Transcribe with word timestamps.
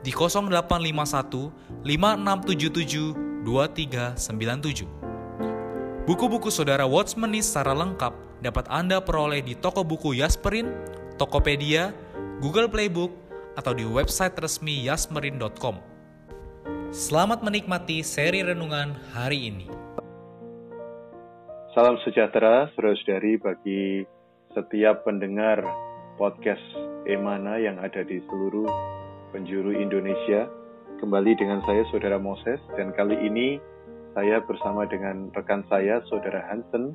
di 0.00 0.12
0851 0.12 1.84
5677 1.84 3.44
2397. 3.44 4.86
Buku-buku 6.08 6.48
saudara 6.50 6.88
Watchmeni 6.88 7.44
secara 7.44 7.76
lengkap 7.76 8.42
dapat 8.42 8.66
Anda 8.72 9.04
peroleh 9.04 9.44
di 9.44 9.54
toko 9.56 9.84
buku 9.84 10.16
Yasmerin, 10.16 10.72
Tokopedia, 11.20 11.92
Google 12.40 12.72
Playbook, 12.72 13.12
atau 13.54 13.76
di 13.76 13.84
website 13.84 14.36
resmi 14.40 14.88
yasmerin.com. 14.88 15.76
Selamat 16.90 17.44
menikmati 17.44 18.02
seri 18.02 18.42
renungan 18.42 18.96
hari 19.14 19.52
ini. 19.52 19.66
Salam 21.70 22.02
sejahtera, 22.02 22.66
saudara-saudari 22.74 23.38
bagi 23.38 24.02
setiap 24.50 25.06
pendengar 25.06 25.62
podcast 26.18 26.64
Emana 27.06 27.62
yang 27.62 27.78
ada 27.78 28.02
di 28.02 28.18
seluruh 28.26 28.66
penjuru 29.30 29.72
Indonesia. 29.74 30.50
Kembali 31.00 31.32
dengan 31.38 31.64
saya 31.64 31.86
Saudara 31.88 32.20
Moses 32.20 32.60
dan 32.76 32.92
kali 32.92 33.16
ini 33.24 33.56
saya 34.12 34.42
bersama 34.44 34.84
dengan 34.84 35.32
rekan 35.32 35.64
saya 35.70 36.04
Saudara 36.10 36.44
Hansen. 36.50 36.92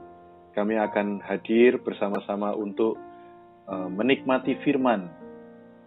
Kami 0.53 0.77
akan 0.77 1.19
hadir 1.25 1.81
bersama-sama 1.81 2.53
untuk 2.53 2.95
uh, 3.67 3.89
menikmati 3.89 4.55
firman. 4.61 5.09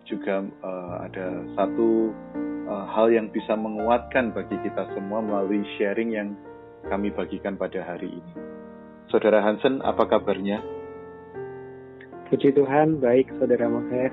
Juga 0.04 0.44
uh, 0.44 1.08
ada 1.08 1.46
satu 1.56 2.10
uh, 2.66 2.84
hal 2.90 3.12
yang 3.12 3.30
bisa 3.30 3.54
menguatkan 3.54 4.34
bagi 4.34 4.56
kita 4.66 4.88
semua 4.96 5.24
melalui 5.24 5.62
sharing 5.78 6.10
yang 6.12 6.34
kami 6.88 7.12
bagikan 7.12 7.54
pada 7.54 7.80
hari 7.86 8.12
ini. 8.18 8.32
Saudara 9.08 9.40
Hansen, 9.40 9.80
apa 9.80 10.04
kabarnya? 10.04 10.60
Puji 12.28 12.52
Tuhan, 12.52 13.00
baik 13.00 13.32
Saudara 13.40 13.72
Moses. 13.72 14.12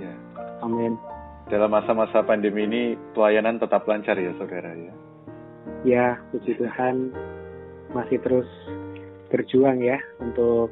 Ya. 0.00 0.14
Amin 0.64 1.09
dalam 1.50 1.74
masa-masa 1.74 2.22
pandemi 2.22 2.62
ini 2.64 2.82
pelayanan 3.12 3.58
tetap 3.58 3.82
lancar 3.90 4.14
ya 4.14 4.30
saudara 4.38 4.70
ya? 4.70 4.94
Ya, 5.82 6.06
puji 6.30 6.54
Tuhan 6.54 7.10
masih 7.90 8.22
terus 8.22 8.46
berjuang 9.34 9.82
ya 9.82 9.98
untuk 10.22 10.70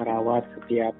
merawat 0.00 0.48
setiap 0.56 0.96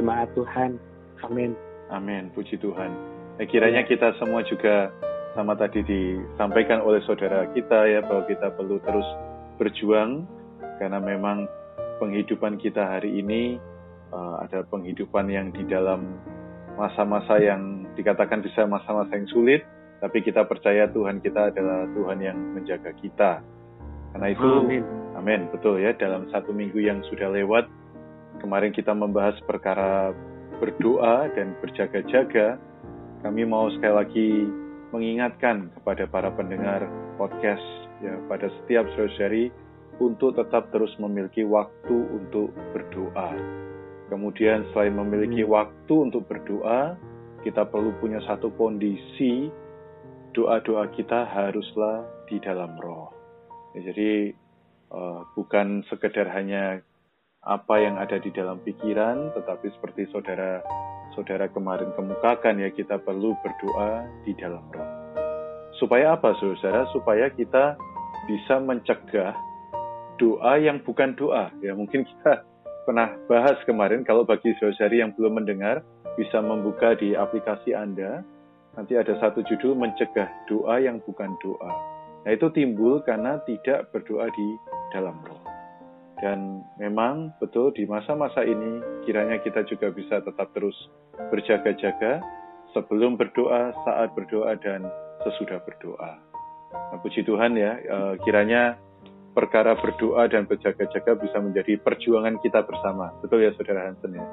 jemaat 0.00 0.32
Tuhan. 0.32 0.80
Amin. 1.20 1.52
Amin, 1.92 2.32
puji 2.32 2.56
Tuhan. 2.56 2.90
Nah, 3.36 3.46
kiranya 3.46 3.84
ya. 3.84 3.88
kita 3.88 4.16
semua 4.16 4.40
juga 4.48 4.88
sama 5.36 5.52
tadi 5.52 5.84
disampaikan 5.84 6.80
oleh 6.80 7.04
saudara 7.04 7.44
kita 7.52 7.84
ya 7.84 8.00
bahwa 8.00 8.24
kita 8.24 8.48
perlu 8.56 8.80
terus 8.80 9.04
berjuang 9.60 10.24
karena 10.80 10.96
memang 10.96 11.44
penghidupan 12.00 12.56
kita 12.56 12.80
hari 12.80 13.20
ini 13.20 13.60
uh, 14.16 14.40
ada 14.40 14.64
penghidupan 14.64 15.28
yang 15.28 15.52
di 15.52 15.68
dalam 15.68 16.16
masa-masa 16.76 17.40
yang 17.40 17.88
dikatakan 17.96 18.44
bisa 18.44 18.68
masa-masa 18.68 19.16
yang 19.16 19.28
sulit, 19.32 19.64
tapi 19.98 20.20
kita 20.20 20.44
percaya 20.44 20.86
Tuhan 20.92 21.24
kita 21.24 21.50
adalah 21.50 21.88
Tuhan 21.96 22.18
yang 22.20 22.38
menjaga 22.54 22.92
kita. 23.00 23.40
Karena 24.12 24.28
itu, 24.32 24.48
amin. 24.64 24.84
amin, 25.16 25.40
betul 25.52 25.80
ya. 25.80 25.92
Dalam 25.96 26.28
satu 26.32 26.52
minggu 26.52 26.80
yang 26.80 27.00
sudah 27.08 27.32
lewat, 27.32 27.68
kemarin 28.40 28.72
kita 28.72 28.92
membahas 28.92 29.36
perkara 29.44 30.12
berdoa 30.60 31.28
dan 31.36 31.56
berjaga-jaga. 31.60 32.56
Kami 33.24 33.42
mau 33.48 33.68
sekali 33.72 33.94
lagi 33.96 34.30
mengingatkan 34.94 35.72
kepada 35.80 36.06
para 36.06 36.30
pendengar 36.32 36.86
podcast 37.20 37.64
ya 38.04 38.14
pada 38.28 38.52
setiap 38.62 38.86
saudari 38.94 39.50
untuk 39.98 40.36
tetap 40.36 40.68
terus 40.70 40.92
memiliki 41.00 41.42
waktu 41.42 41.96
untuk 42.12 42.52
berdoa 42.76 43.32
Kemudian 44.06 44.66
selain 44.70 44.94
memiliki 44.94 45.42
hmm. 45.42 45.50
waktu 45.50 45.94
untuk 45.94 46.30
berdoa, 46.30 46.94
kita 47.42 47.66
perlu 47.66 47.94
punya 47.98 48.22
satu 48.26 48.50
kondisi 48.54 49.50
doa-doa 50.34 50.92
kita 50.92 51.26
haruslah 51.26 52.04
di 52.28 52.36
dalam 52.42 52.76
roh. 52.76 53.10
Ya, 53.72 53.90
jadi 53.92 54.36
uh, 54.92 55.24
bukan 55.32 55.86
sekedar 55.88 56.28
hanya 56.34 56.84
apa 57.46 57.74
yang 57.78 57.96
ada 57.96 58.18
di 58.18 58.28
dalam 58.34 58.58
pikiran, 58.60 59.32
tetapi 59.32 59.70
seperti 59.78 60.10
saudara 60.10 60.60
saudara 61.14 61.48
kemarin 61.48 61.94
kemukakan 61.96 62.60
ya 62.60 62.68
kita 62.74 63.00
perlu 63.00 63.32
berdoa 63.40 64.04
di 64.26 64.36
dalam 64.36 64.62
roh. 64.74 64.90
Supaya 65.80 66.18
apa 66.18 66.36
saudara? 66.36 66.84
Supaya 66.92 67.32
kita 67.32 67.78
bisa 68.26 68.60
mencegah 68.60 69.32
doa 70.20 70.58
yang 70.58 70.82
bukan 70.82 71.14
doa. 71.16 71.48
Ya 71.64 71.72
mungkin 71.72 72.04
kita 72.04 72.44
pernah 72.86 73.10
bahas 73.26 73.58
kemarin, 73.66 74.06
kalau 74.06 74.22
bagi 74.22 74.54
saudari 74.62 75.02
yang 75.02 75.10
belum 75.18 75.42
mendengar, 75.42 75.82
bisa 76.14 76.38
membuka 76.38 76.94
di 76.94 77.18
aplikasi 77.18 77.74
Anda. 77.74 78.22
Nanti 78.78 78.94
ada 78.94 79.18
satu 79.18 79.42
judul 79.42 79.74
mencegah 79.74 80.30
doa 80.46 80.78
yang 80.78 81.02
bukan 81.02 81.34
doa. 81.42 81.72
Nah 82.22 82.30
itu 82.30 82.46
timbul 82.54 83.02
karena 83.02 83.42
tidak 83.44 83.90
berdoa 83.90 84.30
di 84.30 84.48
dalam 84.94 85.18
roh. 85.26 85.42
Dan 86.16 86.64
memang 86.80 87.34
betul 87.42 87.74
di 87.76 87.84
masa-masa 87.84 88.40
ini 88.40 88.80
kiranya 89.04 89.36
kita 89.42 89.66
juga 89.68 89.92
bisa 89.92 90.24
tetap 90.24 90.48
terus 90.56 90.76
berjaga-jaga 91.28 92.24
sebelum 92.72 93.20
berdoa, 93.20 93.72
saat 93.84 94.12
berdoa, 94.16 94.56
dan 94.60 94.88
sesudah 95.24 95.60
berdoa. 95.64 96.16
Nah, 96.72 96.98
puji 97.00 97.24
Tuhan 97.24 97.56
ya, 97.56 97.80
eh, 97.80 98.14
kiranya 98.24 98.76
perkara 99.36 99.76
berdoa 99.76 100.24
dan 100.32 100.48
berjaga-jaga 100.48 101.12
bisa 101.20 101.36
menjadi 101.44 101.76
perjuangan 101.76 102.40
kita 102.40 102.64
bersama. 102.64 103.12
Betul 103.20 103.44
ya 103.44 103.52
Saudara 103.52 103.92
Hansen 103.92 104.16
ya? 104.16 104.24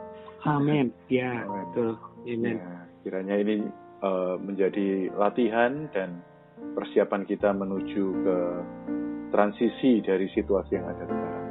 Amin. 0.48 0.96
Ya, 1.12 1.44
Amen. 1.44 1.68
betul. 1.76 1.92
Amin. 2.24 2.56
Ya, 2.56 2.88
kiranya 3.04 3.36
ini 3.36 3.56
uh, 4.00 4.40
menjadi 4.40 5.12
latihan 5.12 5.92
dan 5.92 6.24
persiapan 6.72 7.28
kita 7.28 7.52
menuju 7.52 8.04
ke 8.24 8.38
transisi 9.36 10.00
dari 10.00 10.32
situasi 10.32 10.72
yang 10.80 10.88
ada 10.88 11.04
sekarang. 11.04 11.46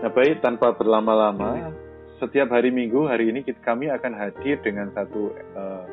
Nah 0.00 0.10
baik, 0.12 0.40
tanpa 0.40 0.72
berlama-lama, 0.72 1.74
setiap 2.16 2.48
hari 2.56 2.72
Minggu, 2.72 3.04
hari 3.04 3.28
ini 3.28 3.44
kita, 3.44 3.60
kami 3.60 3.92
akan 3.92 4.16
hadir 4.16 4.56
dengan 4.64 4.88
satu 4.96 5.34
uh, 5.52 5.84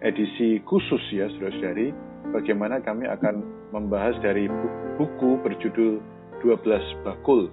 edisi 0.00 0.62
khusus 0.64 1.02
ya, 1.12 1.28
saudara-saudari, 1.36 1.92
bagaimana 2.32 2.80
kami 2.80 3.04
akan 3.10 3.44
membahas 3.74 4.16
dari 4.24 4.48
buku 4.96 5.40
berjudul 5.44 6.19
12 6.42 7.04
bakul. 7.06 7.52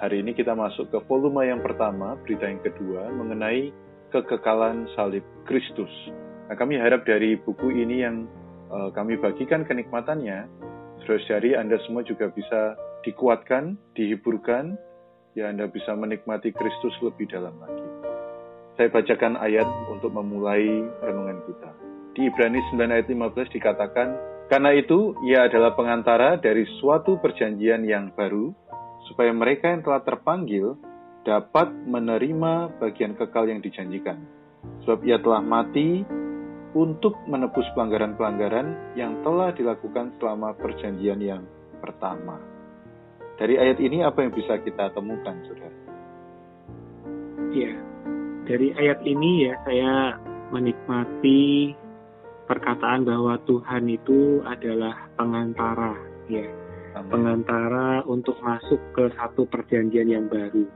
Hari 0.00 0.20
ini 0.20 0.34
kita 0.34 0.52
masuk 0.52 0.90
ke 0.90 0.98
volume 1.06 1.46
yang 1.46 1.62
pertama, 1.62 2.18
berita 2.24 2.50
yang 2.50 2.60
kedua, 2.60 3.08
mengenai 3.14 3.70
kekekalan 4.10 4.90
salib 4.98 5.22
Kristus. 5.46 5.90
Nah, 6.50 6.56
kami 6.58 6.76
harap 6.76 7.06
dari 7.08 7.38
buku 7.40 7.72
ini 7.72 8.04
yang 8.04 8.26
uh, 8.68 8.90
kami 8.92 9.16
bagikan 9.16 9.64
kenikmatannya, 9.64 10.50
saudari 11.06 11.56
Anda 11.56 11.78
semua 11.84 12.02
juga 12.02 12.28
bisa 12.32 12.76
dikuatkan, 13.04 13.76
dihiburkan, 13.96 14.76
ya 15.36 15.52
Anda 15.52 15.68
bisa 15.68 15.92
menikmati 15.94 16.50
Kristus 16.50 16.94
lebih 17.04 17.28
dalam 17.28 17.54
lagi. 17.60 17.86
Saya 18.74 18.90
bacakan 18.90 19.38
ayat 19.38 19.68
untuk 19.86 20.10
memulai 20.10 20.66
renungan 21.04 21.38
kita. 21.46 21.70
Di 22.18 22.26
Ibrani 22.26 22.58
9 22.74 22.90
ayat 22.90 23.06
15 23.06 23.54
dikatakan, 23.54 24.33
karena 24.44 24.76
itu, 24.76 25.16
ia 25.24 25.48
adalah 25.48 25.72
pengantara 25.72 26.36
dari 26.36 26.68
suatu 26.80 27.16
perjanjian 27.16 27.84
yang 27.88 28.12
baru, 28.12 28.52
supaya 29.08 29.32
mereka 29.32 29.72
yang 29.72 29.80
telah 29.80 30.04
terpanggil 30.04 30.76
dapat 31.24 31.72
menerima 31.88 32.76
bagian 32.76 33.16
kekal 33.16 33.48
yang 33.48 33.64
dijanjikan. 33.64 34.20
Sebab 34.84 35.00
ia 35.08 35.16
telah 35.16 35.40
mati 35.40 36.04
untuk 36.76 37.16
menebus 37.24 37.64
pelanggaran-pelanggaran 37.72 38.96
yang 38.98 39.24
telah 39.24 39.54
dilakukan 39.56 40.12
selama 40.20 40.52
perjanjian 40.60 41.20
yang 41.22 41.42
pertama. 41.80 42.36
Dari 43.40 43.56
ayat 43.58 43.80
ini 43.80 44.04
apa 44.04 44.22
yang 44.22 44.32
bisa 44.36 44.60
kita 44.60 44.92
temukan, 44.92 45.34
saudara? 45.48 45.78
Ya, 47.54 47.72
dari 48.44 48.74
ayat 48.76 49.00
ini 49.06 49.48
ya 49.48 49.54
saya 49.64 49.94
menikmati 50.52 51.72
perkataan 52.44 53.08
bahwa 53.08 53.40
Tuhan 53.48 53.88
itu 53.88 54.44
adalah 54.44 55.08
pengantara, 55.16 55.96
ya, 56.28 56.44
Amin. 56.96 57.10
pengantara 57.10 58.04
untuk 58.04 58.36
masuk 58.44 58.80
ke 58.92 59.08
satu 59.16 59.48
perjanjian 59.48 60.08
yang 60.08 60.26
baru. 60.28 60.68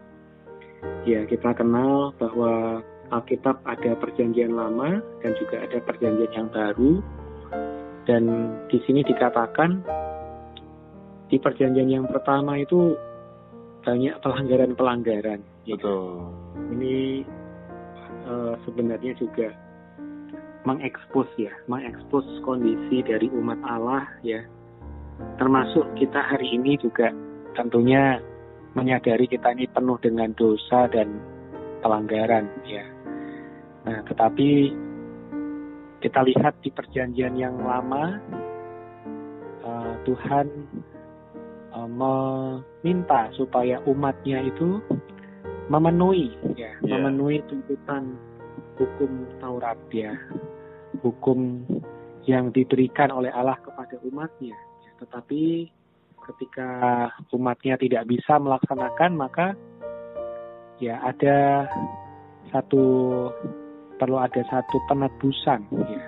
Ya, 1.04 1.26
kita 1.26 1.52
kenal 1.58 2.14
bahwa 2.16 2.84
Alkitab 3.08 3.64
ada 3.64 3.96
perjanjian 3.96 4.52
lama 4.52 5.00
dan 5.24 5.32
juga 5.40 5.64
ada 5.64 5.78
perjanjian 5.80 6.32
yang 6.32 6.48
baru. 6.52 7.00
Dan 8.08 8.24
di 8.72 8.80
sini 8.88 9.04
dikatakan 9.04 9.84
di 11.28 11.36
perjanjian 11.36 11.88
yang 11.92 12.06
pertama 12.08 12.56
itu 12.56 12.96
banyak 13.84 14.16
pelanggaran-pelanggaran. 14.20 15.40
Gitu. 15.64 15.98
Ini 16.72 17.24
uh, 18.28 18.54
sebenarnya 18.64 19.12
juga 19.16 19.52
mengekspos 20.68 21.28
ya, 21.40 21.52
mengekspos 21.64 22.28
kondisi 22.44 23.00
dari 23.00 23.32
umat 23.32 23.56
Allah 23.64 24.04
ya. 24.20 24.44
Termasuk 25.40 25.96
kita 25.96 26.20
hari 26.20 26.60
ini 26.60 26.76
juga 26.76 27.08
tentunya 27.56 28.20
menyadari 28.76 29.24
kita 29.24 29.56
ini 29.56 29.64
penuh 29.72 29.96
dengan 29.98 30.30
dosa 30.36 30.86
dan 30.92 31.18
pelanggaran 31.80 32.46
ya. 32.68 32.84
Nah, 33.88 34.04
tetapi 34.04 34.76
kita 35.98 36.20
lihat 36.22 36.54
di 36.62 36.70
perjanjian 36.70 37.34
yang 37.34 37.58
lama 37.58 38.20
uh, 39.66 39.94
Tuhan 40.06 40.46
uh, 41.74 41.88
meminta 41.90 43.32
supaya 43.34 43.82
umatnya 43.88 44.46
itu 44.46 44.78
memenuhi 45.66 46.32
ya, 46.54 46.70
yeah. 46.80 47.00
memenuhi 47.00 47.42
tuntutan 47.50 48.14
hukum 48.78 49.26
Taurat 49.42 49.78
ya, 49.90 50.14
hukum 51.02 51.64
yang 52.28 52.52
diberikan 52.52 53.08
oleh 53.08 53.32
Allah 53.32 53.56
kepada 53.60 53.96
umatnya. 54.04 54.56
Ya, 54.84 54.92
tetapi 55.00 55.72
ketika 56.28 56.68
umatnya 57.32 57.80
tidak 57.80 58.04
bisa 58.04 58.36
melaksanakan 58.36 59.12
maka 59.16 59.46
ya 60.76 61.00
ada 61.00 61.64
satu 62.52 62.84
perlu 63.96 64.20
ada 64.20 64.44
satu 64.46 64.76
penebusan 64.86 65.64
ya 65.88 66.04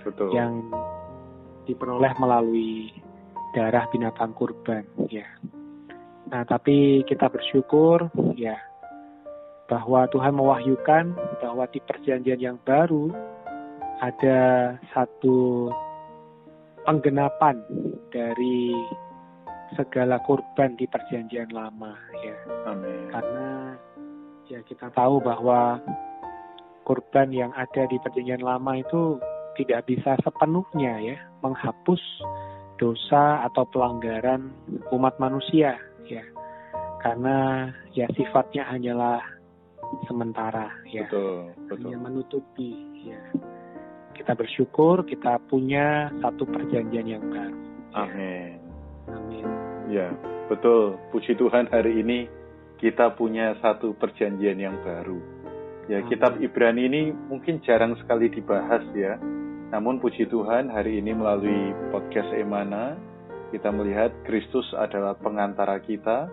Betul. 0.00 0.32
yang 0.32 0.52
diperoleh 1.68 2.16
melalui 2.16 2.88
darah 3.52 3.84
binatang 3.92 4.32
kurban 4.32 4.88
ya. 5.12 5.28
Nah, 6.28 6.44
tapi 6.44 7.04
kita 7.08 7.28
bersyukur 7.32 8.12
ya 8.36 8.56
bahwa 9.68 10.08
Tuhan 10.08 10.32
mewahyukan 10.36 11.04
bahwa 11.44 11.64
di 11.68 11.80
perjanjian 11.84 12.40
yang 12.40 12.56
baru 12.64 13.12
ada 13.98 14.38
satu 14.94 15.68
penggenapan 16.86 17.58
dari 18.14 18.72
segala 19.76 20.16
kurban 20.24 20.78
di 20.78 20.88
perjanjian 20.88 21.52
lama 21.52 21.92
ya. 22.24 22.36
Amin. 22.70 23.12
Karena 23.12 23.76
ya 24.48 24.60
kita 24.64 24.88
tahu 24.96 25.20
bahwa 25.20 25.82
kurban 26.88 27.28
yang 27.36 27.52
ada 27.52 27.84
di 27.84 28.00
perjanjian 28.00 28.40
lama 28.40 28.80
itu 28.80 29.20
tidak 29.60 29.84
bisa 29.90 30.16
sepenuhnya 30.24 30.96
ya 31.02 31.16
menghapus 31.44 32.00
dosa 32.78 33.44
atau 33.50 33.66
pelanggaran 33.68 34.54
umat 34.94 35.18
manusia 35.20 35.76
ya 36.06 36.24
karena 37.02 37.68
ya 37.92 38.06
sifatnya 38.14 38.64
hanyalah 38.70 39.20
sementara 40.06 40.70
ya 40.88 41.04
betul, 41.10 41.52
betul. 41.68 41.76
hanya 41.84 41.98
menutupi 41.98 42.72
ya 43.04 43.20
kita 44.18 44.34
bersyukur 44.34 45.06
kita 45.06 45.38
punya 45.46 46.10
satu 46.18 46.42
perjanjian 46.44 47.06
yang 47.06 47.24
baru 47.30 47.58
amin 47.94 48.58
ya. 49.06 49.14
amin 49.14 49.46
ya 49.88 50.08
betul 50.50 50.98
puji 51.14 51.38
Tuhan 51.38 51.70
hari 51.70 52.02
ini 52.02 52.26
kita 52.82 53.14
punya 53.14 53.54
satu 53.62 53.94
perjanjian 53.94 54.58
yang 54.58 54.76
baru 54.82 55.38
Ya, 55.88 56.04
kitab 56.04 56.36
Ibrani 56.36 56.84
ini 56.84 57.02
mungkin 57.32 57.64
jarang 57.64 57.96
sekali 57.96 58.28
dibahas 58.28 58.84
ya. 58.92 59.16
Namun 59.72 60.04
puji 60.04 60.28
Tuhan 60.28 60.68
hari 60.68 61.00
ini 61.00 61.16
melalui 61.16 61.72
podcast 61.88 62.28
Emana 62.36 62.92
kita 63.48 63.72
melihat 63.72 64.12
Kristus 64.28 64.68
adalah 64.76 65.16
pengantara 65.16 65.80
kita 65.80 66.28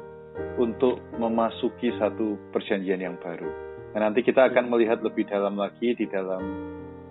untuk 0.59 0.99
memasuki 1.15 1.95
satu 1.95 2.35
perjanjian 2.51 2.99
yang 2.99 3.15
baru. 3.15 3.47
Dan 3.95 4.11
nanti 4.11 4.27
kita 4.27 4.51
akan 4.51 4.67
melihat 4.67 4.99
lebih 4.99 5.23
dalam 5.23 5.55
lagi 5.55 5.95
di 5.95 6.03
dalam 6.11 6.43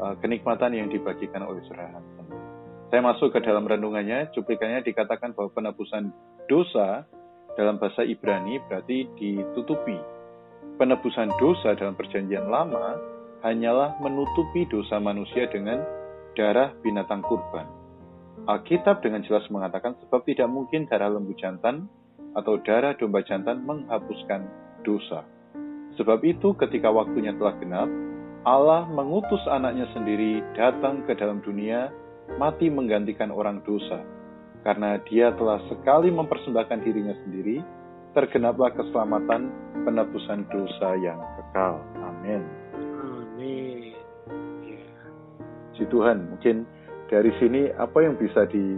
uh, 0.00 0.14
kenikmatan 0.18 0.74
yang 0.74 0.88
dibagikan 0.90 1.44
oleh 1.46 1.62
Hansen. 1.66 2.26
Saya 2.90 3.00
masuk 3.02 3.34
ke 3.34 3.42
dalam 3.42 3.66
renungannya, 3.66 4.30
cuplikannya 4.30 4.86
dikatakan 4.86 5.34
bahwa 5.34 5.50
penebusan 5.50 6.14
dosa 6.46 7.06
dalam 7.58 7.78
bahasa 7.78 8.06
Ibrani 8.06 8.62
berarti 8.66 9.10
ditutupi 9.18 9.98
penebusan 10.74 11.30
dosa 11.38 11.78
dalam 11.78 11.94
perjanjian 11.94 12.50
lama 12.50 12.98
hanyalah 13.46 14.00
menutupi 14.02 14.66
dosa 14.66 14.98
manusia 14.98 15.46
dengan 15.46 15.82
darah 16.34 16.74
binatang 16.82 17.22
kurban. 17.22 17.66
Alkitab 18.44 19.00
dengan 19.00 19.22
jelas 19.22 19.46
mengatakan 19.48 19.94
sebab 20.04 20.26
tidak 20.26 20.50
mungkin 20.50 20.90
darah 20.90 21.08
lembu 21.08 21.32
jantan 21.38 21.86
atau 22.34 22.58
darah 22.66 22.98
domba 22.98 23.22
jantan 23.22 23.62
menghapuskan 23.62 24.42
dosa. 24.82 25.22
Sebab 25.94 26.26
itu 26.26 26.58
ketika 26.58 26.90
waktunya 26.90 27.30
telah 27.38 27.54
genap, 27.62 27.86
Allah 28.44 28.84
mengutus 28.92 29.40
anaknya 29.48 29.88
sendiri 29.96 30.44
datang 30.52 31.00
ke 31.08 31.16
dalam 31.16 31.40
dunia, 31.40 31.88
mati 32.36 32.68
menggantikan 32.68 33.32
orang 33.32 33.64
dosa. 33.64 34.04
Karena 34.60 35.00
dia 35.08 35.32
telah 35.32 35.64
sekali 35.72 36.12
mempersembahkan 36.12 36.84
dirinya 36.84 37.16
sendiri, 37.24 37.64
tergenaplah 38.12 38.68
keselamatan 38.76 39.48
penebusan 39.88 40.44
dosa 40.52 40.92
yang 41.00 41.16
kekal. 41.40 41.80
Amin. 42.04 42.44
Amin. 43.00 43.96
Ya. 44.60 44.84
Si 45.80 45.88
Tuhan, 45.88 46.36
mungkin 46.36 46.68
dari 47.08 47.32
sini 47.40 47.72
apa 47.80 47.96
yang 48.04 48.20
bisa 48.20 48.44
di 48.44 48.76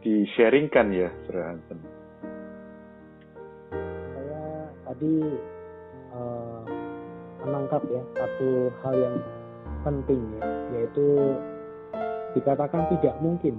di 0.00 0.24
sharingkan 0.32 0.96
ya, 0.96 1.12
Saudara 1.28 1.52
Hansen? 1.52 1.80
Saya 4.16 4.44
tadi 4.88 5.14
uh, 6.16 6.77
menangkap 7.48 7.80
ya 7.88 8.02
satu 8.12 8.68
hal 8.84 8.94
yang 8.94 9.16
penting 9.82 10.20
ya, 10.36 10.44
yaitu 10.76 11.06
dikatakan 12.36 12.84
tidak 12.92 13.16
mungkin 13.24 13.56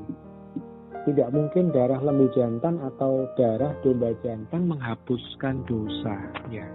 tidak 1.10 1.34
mungkin 1.34 1.74
darah 1.74 1.98
lembu 1.98 2.29
jantan 2.38 2.77
atau 2.86 3.25
darah 3.34 3.74
domba 3.81 4.13
jantan 4.22 4.69
menghapuskan 4.69 5.65
dosa 5.65 6.15
ya. 6.53 6.69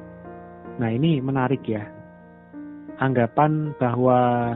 Nah, 0.75 0.91
ini 0.91 1.23
menarik 1.23 1.63
ya. 1.71 1.87
Anggapan 2.99 3.79
bahwa 3.79 4.51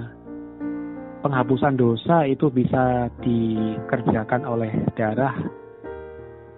penghapusan 1.23 1.79
dosa 1.79 2.27
itu 2.27 2.51
bisa 2.51 3.07
dikerjakan 3.23 4.43
oleh 4.43 4.73
darah 4.99 5.35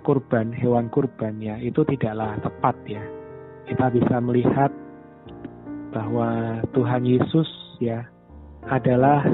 kurban, 0.00 0.49
hewan 0.57 0.88
kurban 0.88 1.37
ya, 1.45 1.61
itu 1.61 1.85
tidaklah 1.85 2.40
tepat 2.40 2.76
ya. 2.88 3.04
Kita 3.69 3.92
bisa 3.92 4.16
melihat 4.25 4.73
bahwa 5.91 6.61
Tuhan 6.73 7.03
Yesus 7.07 7.49
ya 7.83 8.07
adalah 8.71 9.27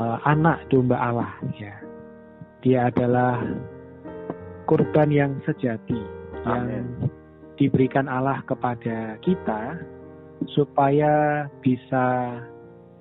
uh, 0.00 0.18
anak 0.24 0.64
domba 0.72 0.96
Allah 0.96 1.32
ya 1.56 1.74
dia 2.64 2.88
adalah 2.88 3.44
kurban 4.66 5.12
yang 5.12 5.38
sejati 5.46 6.00
Amen. 6.42 6.66
yang 6.68 6.86
diberikan 7.56 8.10
Allah 8.10 8.42
kepada 8.44 9.16
kita 9.24 9.80
supaya 10.52 11.46
bisa 11.64 12.36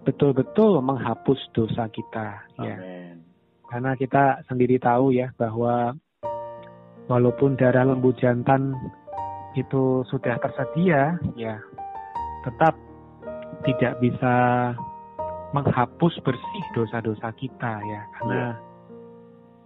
betul-betul 0.08 0.80
menghapus 0.80 1.40
dosa 1.52 1.90
kita 1.92 2.46
ya. 2.62 2.78
Karena 3.66 3.98
kita 3.98 4.46
sendiri 4.46 4.78
tahu 4.78 5.12
ya 5.12 5.34
bahwa 5.36 5.98
walaupun 7.10 7.58
darah 7.58 7.84
lembu 7.84 8.14
jantan 8.16 8.78
itu 9.58 10.06
sudah 10.08 10.38
tersedia 10.38 11.18
ya 11.34 11.58
tetap 12.46 12.74
tidak 13.66 13.98
bisa 14.00 14.36
menghapus 15.52 16.14
bersih 16.22 16.66
dosa-dosa 16.76 17.32
kita 17.40 17.74
ya 17.82 18.02
karena 18.20 18.36
ya 18.38 18.50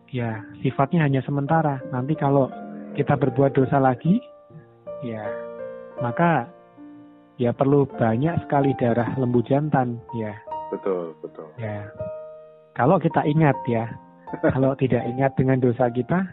ya 0.10 0.42
sifatnya 0.62 1.06
hanya 1.06 1.22
sementara. 1.26 1.82
Nanti 1.94 2.18
kalau 2.18 2.50
kita 2.98 3.14
berbuat 3.16 3.54
dosa 3.54 3.78
lagi, 3.78 4.18
ya 5.06 5.24
maka 6.02 6.50
ya 7.38 7.54
perlu 7.54 7.86
banyak 7.88 8.36
sekali 8.46 8.76
darah 8.76 9.16
lembu 9.16 9.40
jantan 9.46 10.02
ya 10.18 10.34
betul, 10.70 11.18
betul. 11.22 11.50
Ya. 11.58 11.90
Kalau 12.78 13.02
kita 13.02 13.26
ingat 13.26 13.58
ya, 13.68 13.90
kalau 14.56 14.78
tidak 14.78 15.04
ingat 15.04 15.36
dengan 15.36 15.60
dosa 15.60 15.90
kita, 15.92 16.24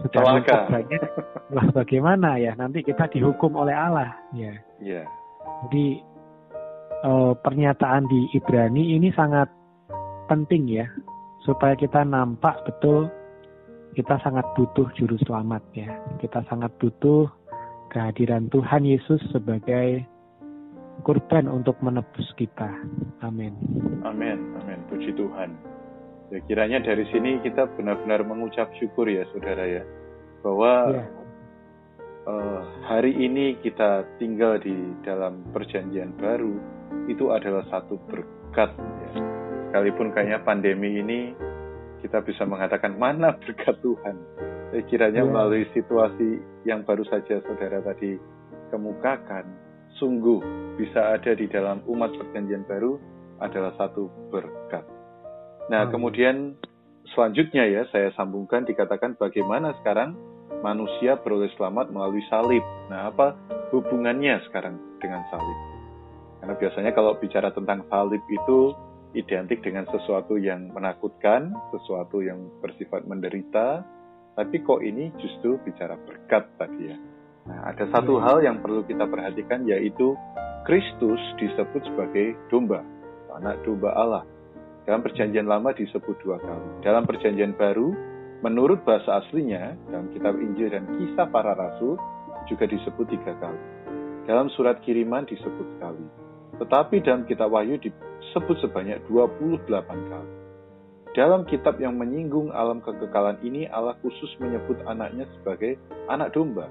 sudah 0.00 0.22
banyak, 0.70 1.02
lah 1.50 1.66
bagaimana 1.74 2.38
ya? 2.38 2.54
Nanti 2.54 2.86
kita 2.86 3.10
dihukum 3.10 3.58
oleh 3.58 3.74
Allah. 3.74 4.14
Ya. 4.32 4.54
Iya, 4.78 5.02
Jadi 5.66 5.86
eh, 7.02 7.32
pernyataan 7.34 8.04
di 8.06 8.20
Ibrani 8.36 8.94
ini 8.94 9.10
sangat 9.14 9.50
penting 10.28 10.68
ya, 10.68 10.86
supaya 11.42 11.74
kita 11.74 12.04
nampak 12.04 12.62
betul 12.68 13.08
kita 13.96 14.20
sangat 14.22 14.46
butuh 14.54 14.86
juru 14.94 15.18
selamat 15.26 15.62
ya. 15.74 15.90
Kita 16.22 16.44
sangat 16.46 16.70
butuh 16.78 17.26
kehadiran 17.90 18.46
Tuhan 18.52 18.84
Yesus 18.84 19.18
sebagai 19.34 20.06
kurban 21.02 21.50
untuk 21.50 21.78
menebus 21.82 22.30
kita. 22.38 22.68
Amin. 23.26 23.54
amin, 24.06 24.38
amin. 24.62 24.78
Puji 24.86 25.14
Tuhan. 25.14 25.50
Ya, 26.28 26.38
kiranya 26.44 26.84
dari 26.84 27.08
sini 27.08 27.40
kita 27.40 27.66
benar-benar 27.74 28.20
mengucap 28.22 28.68
syukur 28.76 29.08
ya, 29.08 29.24
saudara 29.32 29.64
ya, 29.64 29.82
bahwa 30.44 31.00
Ya. 31.00 31.17
Eh, 32.28 32.60
hari 32.84 33.16
ini 33.16 33.56
kita 33.64 34.04
tinggal 34.20 34.60
di 34.60 34.76
dalam 35.02 35.40
perjanjian 35.50 36.12
baru 36.20 36.54
itu 37.08 37.32
adalah 37.32 37.64
satu 37.72 37.96
berkat 38.04 38.70
ya. 38.76 39.08
sekalipun 39.72 40.12
kayaknya 40.12 40.44
pandemi 40.44 41.00
ini 41.00 41.20
kita 42.04 42.20
bisa 42.22 42.44
mengatakan 42.44 42.94
mana 43.00 43.32
berkat 43.40 43.80
Tuhan 43.80 44.16
Eh, 44.68 44.84
kiranya 44.84 45.24
Ya. 45.24 45.28
melalui 45.32 45.64
situasi 45.72 46.44
yang 46.68 46.84
baru 46.84 47.00
saja 47.08 47.40
saudara 47.40 47.80
tadi 47.80 48.20
kemukakan 48.68 49.48
sungguh 49.96 50.44
bisa 50.76 51.16
ada 51.16 51.32
di 51.32 51.48
dalam 51.48 51.80
umat 51.88 52.12
perjanjian 52.12 52.68
baru 52.68 53.00
adalah 53.40 53.72
satu 53.80 54.12
berkat 54.28 54.84
nah 55.72 55.88
Amin. 55.88 55.92
kemudian 55.96 56.36
selanjutnya 57.16 57.64
ya 57.64 57.88
saya 57.88 58.12
sambungkan 58.12 58.68
dikatakan 58.68 59.16
bagaimana 59.16 59.72
sekarang 59.80 60.12
manusia 60.60 61.18
beroleh 61.20 61.50
selamat 61.54 61.90
melalui 61.94 62.22
salib. 62.26 62.64
Nah, 62.90 63.10
apa 63.10 63.34
hubungannya 63.70 64.42
sekarang 64.48 64.78
dengan 64.98 65.22
salib? 65.30 65.58
Karena 66.38 66.54
biasanya 66.54 66.90
kalau 66.94 67.12
bicara 67.18 67.50
tentang 67.50 67.82
salib 67.90 68.22
itu 68.30 68.74
identik 69.16 69.64
dengan 69.64 69.88
sesuatu 69.88 70.36
yang 70.36 70.70
menakutkan, 70.70 71.54
sesuatu 71.74 72.20
yang 72.20 72.38
bersifat 72.60 73.08
menderita, 73.08 73.82
tapi 74.38 74.62
kok 74.62 74.84
ini 74.84 75.10
justru 75.18 75.58
bicara 75.66 75.98
berkat 75.98 76.46
tadi 76.60 76.94
ya. 76.94 76.96
Nah, 77.48 77.74
ada 77.74 77.84
satu 77.90 78.20
Hmm. 78.20 78.24
hal 78.28 78.36
yang 78.44 78.56
perlu 78.60 78.84
kita 78.84 79.08
perhatikan 79.08 79.64
yaitu 79.64 80.14
Kristus 80.68 81.18
disebut 81.40 81.80
sebagai 81.88 82.36
domba, 82.52 82.84
anak 83.32 83.64
domba 83.64 83.90
Allah. 83.96 84.24
Dalam 84.84 85.04
perjanjian 85.04 85.48
lama 85.48 85.72
disebut 85.72 86.16
dua 86.24 86.40
kali. 86.40 86.84
Dalam 86.84 87.04
perjanjian 87.04 87.56
baru 87.56 87.92
Menurut 88.38 88.86
bahasa 88.86 89.18
aslinya, 89.18 89.74
dalam 89.90 90.14
kitab 90.14 90.38
Injil 90.38 90.70
dan 90.70 90.86
kisah 90.94 91.26
para 91.26 91.58
rasul 91.58 91.98
juga 92.46 92.70
disebut 92.70 93.10
tiga 93.10 93.34
kali. 93.42 93.62
Dalam 94.30 94.46
surat 94.54 94.78
kiriman 94.86 95.26
disebut 95.26 95.66
sekali. 95.74 96.06
Tetapi 96.62 97.02
dalam 97.02 97.26
kitab 97.26 97.50
Wahyu 97.50 97.82
disebut 97.82 98.56
sebanyak 98.62 99.02
28 99.10 99.66
kali. 99.90 100.32
Dalam 101.18 101.42
kitab 101.50 101.82
yang 101.82 101.98
menyinggung 101.98 102.54
alam 102.54 102.78
kekekalan 102.78 103.42
ini, 103.42 103.66
Allah 103.66 103.98
khusus 104.06 104.30
menyebut 104.38 104.78
anaknya 104.86 105.26
sebagai 105.34 105.74
anak 106.06 106.30
domba. 106.30 106.70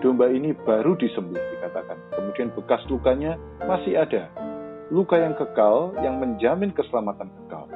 Domba 0.00 0.32
ini 0.32 0.56
baru 0.56 0.96
disembelih 0.96 1.42
dikatakan. 1.58 2.00
Kemudian 2.16 2.48
bekas 2.56 2.80
lukanya 2.88 3.36
masih 3.60 4.00
ada. 4.00 4.32
Luka 4.88 5.20
yang 5.20 5.36
kekal 5.36 5.92
yang 6.00 6.16
menjamin 6.16 6.72
keselamatan 6.72 7.28
kekal. 7.28 7.68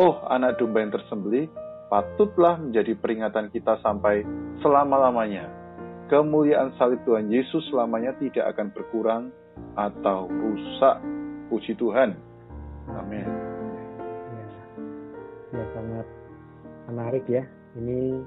Oh, 0.00 0.16
anak 0.32 0.56
domba 0.56 0.80
yang 0.80 0.96
tersembelih 0.96 1.67
patutlah 1.88 2.60
menjadi 2.60 2.92
peringatan 2.96 3.48
kita 3.48 3.80
sampai 3.80 4.22
selama-lamanya. 4.60 5.48
Kemuliaan 6.08 6.72
salib 6.80 7.04
Tuhan 7.04 7.28
Yesus 7.28 7.68
selamanya 7.68 8.16
tidak 8.16 8.56
akan 8.56 8.72
berkurang 8.72 9.22
atau 9.76 10.28
rusak. 10.28 11.00
Puji 11.48 11.72
Tuhan. 11.80 12.12
Amin. 12.92 13.24
Ya, 14.32 14.46
ya 15.56 15.64
sangat 15.72 16.06
menarik 16.92 17.24
ya. 17.28 17.44
Ini 17.76 18.20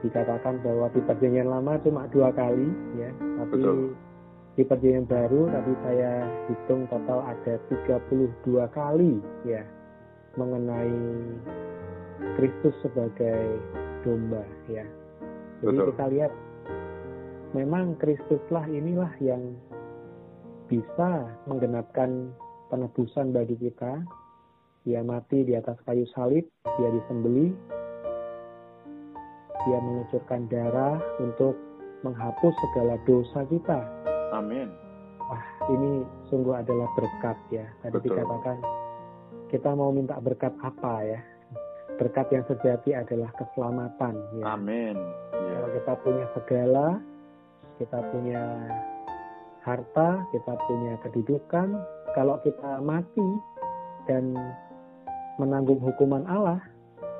dikatakan 0.00 0.64
bahwa 0.64 0.88
di 0.92 1.00
perjanjian 1.04 1.48
lama 1.48 1.76
cuma 1.84 2.08
dua 2.08 2.32
kali 2.32 2.72
ya, 2.96 3.10
tapi 3.12 3.56
Betul. 3.60 3.92
di 4.56 4.62
perjanjian 4.64 5.04
baru 5.04 5.48
tadi 5.52 5.72
saya 5.84 6.12
hitung 6.48 6.88
total 6.88 7.20
ada 7.24 7.54
32 7.68 8.68
kali 8.72 9.20
ya 9.44 9.60
mengenai 10.40 10.96
Kristus 12.38 12.74
sebagai 12.82 13.58
domba 14.02 14.42
ya. 14.70 14.84
Jadi 15.62 15.74
Betul. 15.74 15.88
kita 15.94 16.04
lihat 16.14 16.32
memang 17.54 17.98
Kristuslah 17.98 18.66
inilah 18.70 19.10
yang 19.18 19.54
bisa 20.68 21.26
menggenapkan 21.48 22.30
penebusan 22.68 23.32
bagi 23.32 23.56
kita. 23.56 24.04
Dia 24.86 25.04
mati 25.04 25.44
di 25.44 25.52
atas 25.52 25.76
kayu 25.84 26.08
salib, 26.16 26.48
dia 26.64 26.88
disembelih, 26.88 27.52
dia 29.68 29.78
mengucurkan 29.84 30.48
darah 30.48 30.96
untuk 31.20 31.58
menghapus 32.06 32.54
segala 32.68 32.96
dosa 33.04 33.44
kita. 33.52 33.84
Amin. 34.32 34.70
Wah, 35.28 35.44
ini 35.68 36.06
sungguh 36.32 36.56
adalah 36.56 36.88
berkat 36.96 37.36
ya. 37.52 37.66
Tadi 37.84 38.00
Betul. 38.00 38.16
dikatakan 38.16 38.56
kita 39.52 39.70
mau 39.76 39.92
minta 39.92 40.16
berkat 40.22 40.56
apa 40.64 41.04
ya? 41.04 41.20
Berkat 41.98 42.30
yang 42.30 42.46
sejati 42.46 42.94
adalah 42.94 43.30
keselamatan 43.34 44.14
ya. 44.38 44.54
Amin. 44.54 44.94
Ya. 45.34 45.58
Kalau 45.58 45.68
kita 45.74 45.92
punya 46.06 46.26
segala, 46.38 46.86
kita 47.82 47.98
punya 48.14 48.42
harta, 49.66 50.08
kita 50.30 50.52
punya 50.64 50.94
kedudukan, 51.02 51.68
kalau 52.14 52.38
kita 52.46 52.78
mati 52.80 53.28
dan 54.06 54.32
menanggung 55.42 55.82
hukuman 55.82 56.22
Allah, 56.30 56.62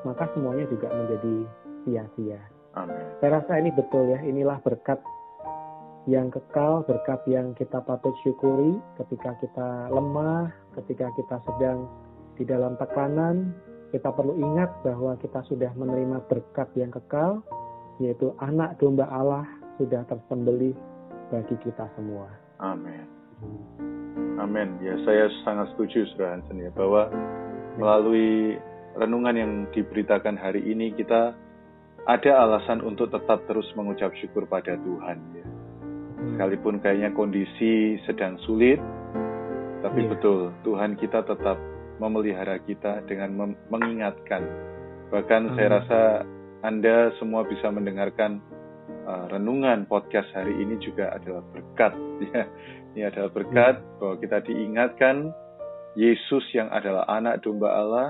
maka 0.07 0.31
semuanya 0.33 0.65
juga 0.71 0.89
menjadi 0.95 1.37
sia-sia. 1.85 2.41
Amin. 2.79 3.03
Saya 3.19 3.43
rasa 3.43 3.59
ini 3.59 3.75
betul 3.75 4.15
ya, 4.15 4.23
inilah 4.23 4.63
berkat 4.63 5.03
yang 6.09 6.33
kekal, 6.33 6.87
berkat 6.89 7.21
yang 7.29 7.53
kita 7.59 7.85
patut 7.85 8.17
syukuri 8.25 8.81
ketika 8.97 9.37
kita 9.45 9.93
lemah, 9.93 10.49
ketika 10.79 11.11
kita 11.19 11.37
sedang 11.45 11.85
di 12.41 12.49
dalam 12.49 12.79
tekanan, 12.81 13.53
kita 13.88 14.12
perlu 14.12 14.37
ingat 14.37 14.68
bahwa 14.85 15.16
kita 15.16 15.40
sudah 15.49 15.73
menerima 15.73 16.21
berkat 16.28 16.68
yang 16.76 16.92
kekal, 16.92 17.40
yaitu 17.99 18.37
anak 18.38 18.76
domba 18.76 19.09
Allah 19.09 19.49
sudah 19.80 20.04
tersembelih 20.04 20.76
bagi 21.33 21.57
kita 21.64 21.88
semua. 21.97 22.28
Amin. 22.61 23.07
Amin. 24.38 24.68
Ya, 24.83 24.95
saya 25.02 25.30
sangat 25.42 25.73
setuju, 25.75 26.04
Saudara 26.12 26.38
Hansen 26.38 26.62
ya, 26.62 26.71
bahwa 26.75 27.11
melalui 27.78 28.59
renungan 28.99 29.35
yang 29.35 29.52
diberitakan 29.71 30.35
hari 30.35 30.62
ini 30.66 30.90
kita 30.95 31.35
ada 32.09 32.33
alasan 32.40 32.83
untuk 32.83 33.12
tetap 33.12 33.45
terus 33.47 33.66
mengucap 33.78 34.11
syukur 34.18 34.49
pada 34.50 34.75
Tuhan. 34.75 35.18
Ya. 35.37 35.47
Sekalipun 36.35 36.83
kayaknya 36.83 37.14
kondisi 37.14 37.99
sedang 38.02 38.40
sulit, 38.42 38.83
tapi 39.87 40.07
Iya. 40.07 40.11
betul 40.18 40.50
Tuhan 40.66 40.99
kita 40.99 41.23
tetap 41.23 41.59
memelihara 41.99 42.59
kita 42.62 43.05
dengan 43.07 43.31
mem- 43.35 43.61
mengingatkan. 43.71 44.43
Bahkan 45.11 45.59
saya 45.59 45.69
Amin. 45.69 45.76
rasa 45.83 46.00
Anda 46.62 46.97
semua 47.23 47.47
bisa 47.47 47.71
mendengarkan 47.71 48.43
uh, 49.07 49.25
renungan 49.31 49.87
podcast 49.87 50.31
hari 50.35 50.59
ini 50.59 50.78
juga 50.83 51.14
adalah 51.14 51.43
berkat. 51.55 51.95
Ya. 52.19 52.50
Ini 52.99 53.14
adalah 53.14 53.31
berkat 53.31 53.78
bahwa 54.02 54.19
kita 54.19 54.43
diingatkan 54.43 55.31
Yesus 55.95 56.43
yang 56.50 56.67
adalah 56.67 57.07
anak 57.07 57.47
domba 57.47 57.71
Allah 57.71 58.09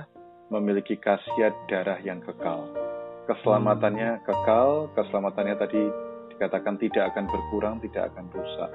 memiliki 0.49 0.97
khasiat 0.97 1.53
darah 1.69 2.01
yang 2.01 2.25
kekal. 2.25 2.73
Keselamatannya 3.29 4.25
kekal, 4.25 4.89
keselamatannya 4.97 5.57
tadi 5.61 5.83
dikatakan 6.33 6.81
tidak 6.81 7.13
akan 7.13 7.29
berkurang, 7.29 7.77
tidak 7.85 8.09
akan 8.17 8.33
rusak. 8.33 8.71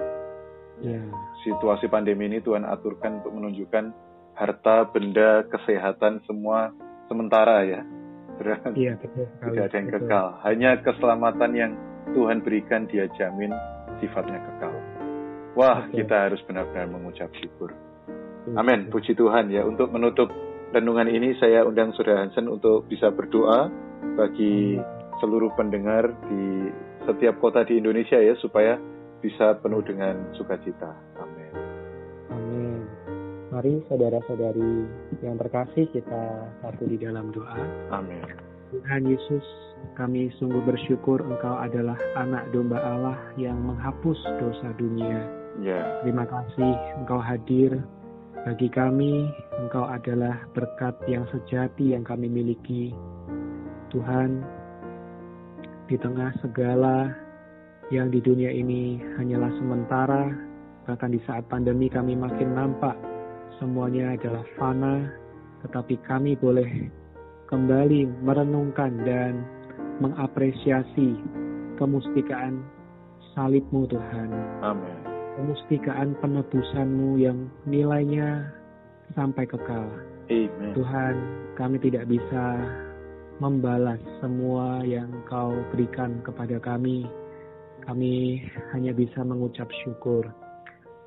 Ya, 0.85 1.01
Situasi 1.41 1.89
pandemi 1.89 2.29
ini 2.29 2.43
Tuhan 2.45 2.61
aturkan 2.61 3.25
untuk 3.25 3.33
menunjukkan 3.33 3.85
harta, 4.33 4.89
benda, 4.89 5.45
kesehatan 5.49 6.21
semua 6.25 6.73
sementara 7.07 7.65
ya. 7.65 7.81
Saudara, 8.33 8.73
iya 8.73 8.97
betul. 8.97 9.29
Tidak 9.29 9.63
ada 9.69 9.75
yang 9.77 9.89
betul. 9.89 9.99
kekal. 10.09 10.27
Hanya 10.41 10.71
keselamatan 10.81 11.51
yang 11.53 11.71
Tuhan 12.17 12.41
berikan 12.41 12.89
dia 12.89 13.05
jamin 13.15 13.53
sifatnya 14.01 14.41
kekal. 14.41 14.73
Wah, 15.53 15.85
Betul. 15.85 16.01
kita 16.01 16.15
harus 16.29 16.41
benar-benar 16.49 16.89
mengucap 16.89 17.29
syukur. 17.37 17.71
Iya, 18.49 18.57
Amin. 18.57 18.89
Puji 18.89 19.13
Tuhan 19.13 19.53
ya. 19.53 19.61
Untuk 19.63 19.93
menutup 19.93 20.33
renungan 20.73 21.07
ini 21.07 21.37
saya 21.37 21.61
undang 21.63 21.93
Saudara 21.93 22.25
Hansen 22.25 22.49
untuk 22.49 22.89
bisa 22.89 23.13
berdoa 23.13 23.69
bagi 24.17 24.81
seluruh 25.21 25.53
pendengar 25.53 26.09
di 26.27 26.73
setiap 27.05 27.37
kota 27.37 27.61
di 27.63 27.77
Indonesia 27.77 28.17
ya 28.17 28.33
supaya 28.41 28.75
bisa 29.21 29.55
penuh 29.61 29.85
dengan 29.85 30.33
sukacita. 30.35 30.91
Amin. 31.21 31.32
Mari 33.63 33.79
saudara-saudari 33.87 34.75
yang 35.23 35.39
terkasih 35.39 35.87
kita 35.95 36.51
satu 36.59 36.83
di 36.83 36.99
dalam 36.99 37.31
doa. 37.31 37.63
Amin. 37.95 38.19
Tuhan 38.75 39.07
Yesus, 39.07 39.39
kami 39.95 40.27
sungguh 40.35 40.59
bersyukur 40.67 41.23
Engkau 41.23 41.55
adalah 41.55 41.95
anak 42.19 42.51
domba 42.51 42.75
Allah 42.83 43.15
yang 43.39 43.55
menghapus 43.63 44.19
dosa 44.43 44.67
dunia. 44.75 45.15
Ya, 45.63 45.79
Terima 46.03 46.27
kasih 46.27 46.75
Engkau 46.99 47.23
hadir 47.23 47.79
bagi 48.43 48.67
kami. 48.67 49.31
Engkau 49.55 49.87
adalah 49.87 50.43
berkat 50.51 50.99
yang 51.07 51.23
sejati 51.31 51.95
yang 51.95 52.03
kami 52.03 52.27
miliki. 52.27 52.91
Tuhan, 53.95 54.43
di 55.87 55.95
tengah 56.03 56.35
segala 56.43 57.15
yang 57.95 58.11
di 58.11 58.19
dunia 58.19 58.51
ini 58.51 58.99
hanyalah 59.15 59.55
sementara, 59.55 60.35
bahkan 60.83 61.15
di 61.15 61.23
saat 61.23 61.47
pandemi 61.47 61.87
kami 61.87 62.19
makin 62.19 62.59
nampak 62.59 63.12
semuanya 63.57 64.13
adalah 64.17 64.45
fana, 64.57 65.09
tetapi 65.65 65.99
kami 66.05 66.37
boleh 66.37 66.89
kembali 67.51 68.09
merenungkan 68.23 69.03
dan 69.05 69.45
mengapresiasi 70.01 71.17
kemustikaan 71.77 72.65
salibmu 73.33 73.85
Tuhan 73.89 74.29
amin. 74.61 74.97
kemustikaan 75.37 76.17
penebusanmu 76.21 77.21
yang 77.21 77.49
nilainya 77.65 78.53
sampai 79.13 79.45
kekal. 79.45 79.85
Amin. 80.31 80.71
Tuhan, 80.73 81.15
kami 81.59 81.77
tidak 81.83 82.09
bisa 82.09 82.57
membalas 83.37 83.99
semua 84.21 84.81
yang 84.85 85.09
Kau 85.27 85.53
berikan 85.73 86.21
kepada 86.23 86.57
kami. 86.63 87.05
Kami 87.83 88.39
hanya 88.71 88.95
bisa 88.95 89.21
mengucap 89.27 89.67
syukur. 89.83 90.23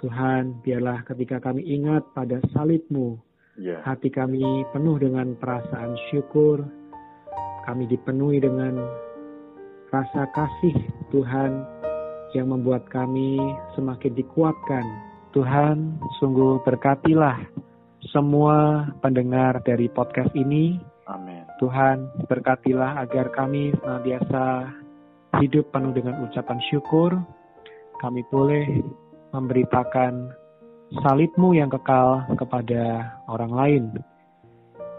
Tuhan, 0.00 0.60
biarlah 0.60 1.04
ketika 1.08 1.40
kami 1.40 1.64
ingat 1.64 2.04
pada 2.12 2.40
salibmu, 2.52 3.16
Ya, 3.56 3.80
hati 3.88 4.12
kami 4.12 4.68
penuh 4.76 5.00
dengan 5.00 5.32
perasaan 5.40 5.96
syukur. 6.12 6.60
Kami 7.64 7.88
dipenuhi 7.88 8.36
dengan 8.36 8.76
rasa 9.88 10.28
kasih 10.36 10.76
Tuhan 11.08 11.64
yang 12.36 12.52
membuat 12.52 12.84
kami 12.92 13.40
semakin 13.72 14.12
dikuatkan. 14.12 14.84
Tuhan, 15.32 15.96
sungguh 16.20 16.60
berkatilah 16.68 17.40
semua 18.12 18.88
pendengar 19.00 19.64
dari 19.64 19.88
podcast 19.88 20.30
ini. 20.36 20.76
amin. 21.08 21.48
Tuhan, 21.56 22.28
berkatilah 22.28 23.08
agar 23.08 23.32
kami 23.32 23.72
senantiasa 23.80 24.68
hidup 25.40 25.72
penuh 25.72 25.96
dengan 25.96 26.28
ucapan 26.28 26.60
syukur. 26.68 27.16
Kami 28.04 28.20
boleh 28.28 28.84
memberitakan 29.36 30.32
salibmu 31.04 31.52
yang 31.52 31.68
kekal 31.68 32.24
kepada 32.40 33.12
orang 33.28 33.52
lain. 33.52 33.84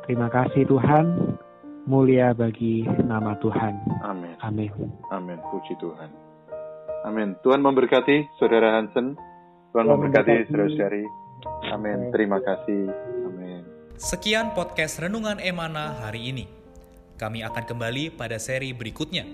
Terima 0.06 0.29
kasih 0.29 0.63
Tuhan, 0.70 1.36
mulia 1.89 2.32
bagi 2.38 2.86
nama 3.03 3.36
Tuhan. 3.41 3.74
Amin. 4.06 4.36
Amin. 4.46 4.72
Amin. 5.12 5.39
Puji 5.51 5.75
Tuhan. 5.82 6.08
Amin. 7.03 7.36
Tuhan 7.41 7.60
memberkati 7.60 8.38
Saudara 8.39 8.77
Hansen. 8.79 9.17
Tuhan 9.74 9.84
Tuhan 9.84 9.96
memberkati 9.98 10.32
memberkati. 10.32 10.48
Saudara-saudari. 10.53 11.03
Amin. 11.74 11.98
Terima 12.15 12.39
kasih. 12.39 12.88
Amin. 13.27 13.62
Sekian 13.98 14.53
podcast 14.53 15.01
Renungan 15.01 15.41
Emana 15.41 15.98
hari 16.06 16.29
ini. 16.32 16.46
Kami 17.17 17.41
akan 17.41 17.65
kembali 17.65 18.13
pada 18.13 18.38
seri 18.38 18.72
berikutnya. 18.72 19.25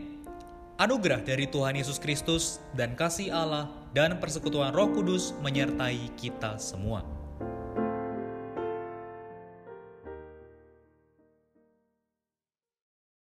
Anugerah 0.80 1.22
dari 1.22 1.46
Tuhan 1.52 1.78
Yesus 1.78 2.00
Kristus 2.02 2.58
dan 2.74 2.96
kasih 2.98 3.30
Allah 3.30 3.83
dan 3.94 4.18
persekutuan 4.18 4.74
Roh 4.74 4.90
Kudus 4.90 5.38
menyertai 5.46 6.12
kita 6.18 6.58
semua. 6.58 7.23